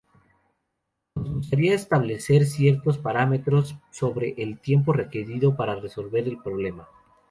Nos 1.13 1.29
gustaría 1.31 1.75
establecer 1.75 2.47
ciertos 2.47 2.97
parámetros 2.97 3.75
sobre 3.91 4.33
el 4.41 4.57
tiempo 4.59 4.93
requerido 4.93 5.55
para 5.55 5.75
resolver 5.75 6.27
el 6.27 6.39
problema". 6.41 6.87